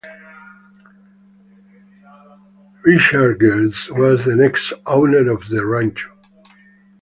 Richard 2.83 3.37
Gird 3.39 3.73
was 3.91 4.25
the 4.25 4.35
next 4.35 4.73
owner 4.87 5.29
of 5.31 5.47
the 5.49 5.63
Rancho. 5.63 6.09